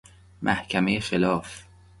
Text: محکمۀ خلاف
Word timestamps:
محکمۀ 0.41 0.99
خلاف 0.99 1.63